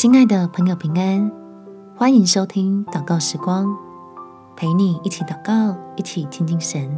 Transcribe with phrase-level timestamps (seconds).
[0.00, 1.28] 亲爱的朋友，平安，
[1.96, 3.66] 欢迎收听祷告时光，
[4.54, 6.96] 陪你一起祷告，一起亲近神，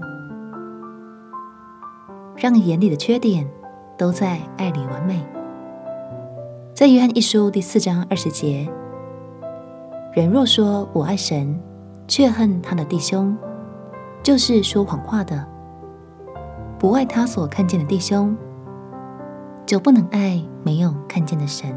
[2.37, 3.49] 让眼里的缺点
[3.97, 5.27] 都在爱里完美。
[6.75, 8.71] 在约翰一书第四章二十节，
[10.13, 11.59] 人若说我爱神，
[12.07, 13.35] 却恨他的弟兄，
[14.23, 15.43] 就是说谎话的。
[16.79, 18.37] 不爱他所看见的弟兄，
[19.65, 21.75] 就不能爱没有看见的神。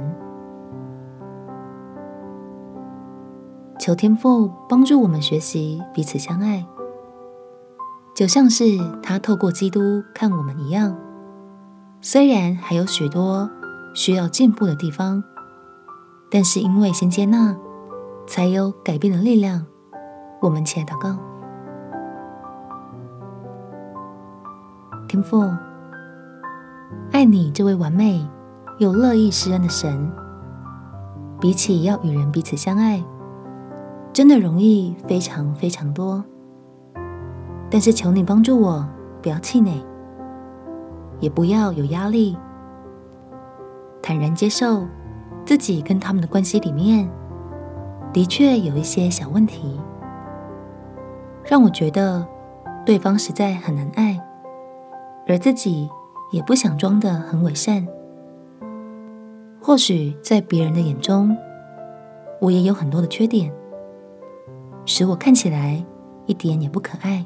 [3.80, 6.66] 求天父帮助我们学习彼此相爱，
[8.16, 8.64] 就像是
[9.02, 10.96] 他透过基督看我们一样。
[12.00, 13.50] 虽然还有许多
[13.94, 15.24] 需要进步的地方，
[16.30, 17.56] 但是因为先接纳，
[18.28, 19.66] 才有改变的力量。
[20.42, 21.18] 我们起来祷告。
[25.08, 25.50] 天父，
[27.12, 28.28] 爱你这位完美
[28.80, 30.12] 又乐意施恩的神，
[31.40, 33.04] 比起要与人彼此相爱，
[34.14, 36.24] 真的容易非常非常多。
[37.70, 38.88] 但是求你帮助我，
[39.22, 39.84] 不要气馁，
[41.20, 42.38] 也不要有压力，
[44.02, 44.86] 坦然接受
[45.44, 47.10] 自己跟他们的关系里面，
[48.14, 49.80] 的确有一些小问题，
[51.44, 52.24] 让我觉得
[52.86, 54.20] 对方实在很难爱。
[55.26, 55.90] 而自己
[56.32, 57.88] 也不想装得很伪善，
[59.62, 61.36] 或许在别人的眼中，
[62.42, 63.50] 我也有很多的缺点，
[64.86, 65.84] 使我看起来
[66.26, 67.26] 一点也不可爱。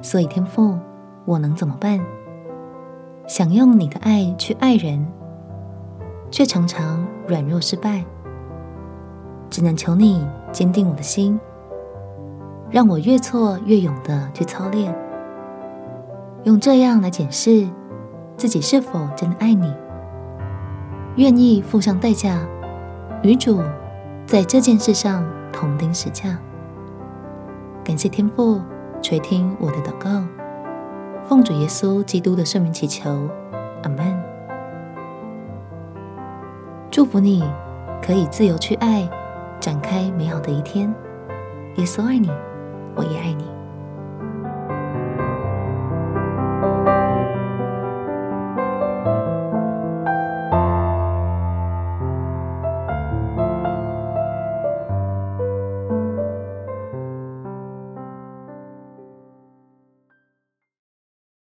[0.00, 0.78] 所以天父，
[1.24, 2.00] 我能怎么办？
[3.26, 5.06] 想用你的爱去爱人，
[6.30, 8.04] 却常常软弱失败，
[9.48, 11.38] 只能求你坚定我的心。
[12.68, 14.92] 让我越挫越勇的去操练，
[16.44, 17.68] 用这样来检视
[18.36, 19.72] 自己是否真的爱你，
[21.16, 22.40] 愿意付上代价，
[23.22, 23.62] 与主
[24.32, 25.22] 在这件事上
[25.52, 26.38] 同钉十架。
[27.84, 28.62] 感谢天父
[29.02, 30.24] 垂听我的祷告，
[31.28, 33.28] 奉主耶稣基督的圣名祈求，
[33.82, 34.18] 阿门。
[36.90, 37.44] 祝福你，
[38.02, 39.06] 可以自由去爱，
[39.60, 40.88] 展开美好的一天。
[41.74, 42.30] 耶稣爱你。
[42.96, 43.44] 我也爱你。